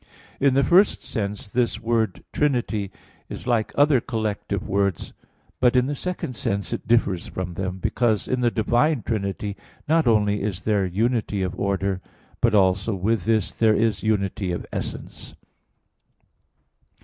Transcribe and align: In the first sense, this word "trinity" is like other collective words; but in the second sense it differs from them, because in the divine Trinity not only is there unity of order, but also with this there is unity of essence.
In 0.39 0.55
the 0.55 0.63
first 0.63 1.03
sense, 1.03 1.47
this 1.47 1.79
word 1.79 2.23
"trinity" 2.33 2.89
is 3.29 3.45
like 3.45 3.71
other 3.75 4.01
collective 4.01 4.67
words; 4.67 5.13
but 5.59 5.75
in 5.75 5.85
the 5.85 5.93
second 5.93 6.35
sense 6.35 6.73
it 6.73 6.87
differs 6.87 7.27
from 7.27 7.53
them, 7.53 7.77
because 7.77 8.27
in 8.27 8.41
the 8.41 8.49
divine 8.49 9.03
Trinity 9.03 9.55
not 9.87 10.07
only 10.07 10.41
is 10.41 10.63
there 10.63 10.87
unity 10.87 11.43
of 11.43 11.53
order, 11.55 12.01
but 12.41 12.55
also 12.55 12.95
with 12.95 13.25
this 13.25 13.51
there 13.51 13.75
is 13.75 14.01
unity 14.01 14.51
of 14.51 14.65
essence. 14.73 15.35